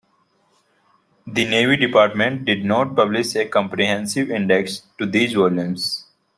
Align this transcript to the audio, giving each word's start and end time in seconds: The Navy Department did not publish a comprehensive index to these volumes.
The 1.27 1.45
Navy 1.47 1.75
Department 1.77 2.43
did 2.45 2.65
not 2.65 2.95
publish 2.95 3.35
a 3.35 3.47
comprehensive 3.47 4.31
index 4.31 4.81
to 4.97 5.05
these 5.05 5.33
volumes. 5.33 6.07